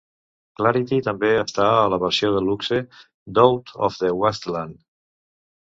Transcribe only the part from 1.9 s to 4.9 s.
la versió de luxe d'"Out of the Wasteland".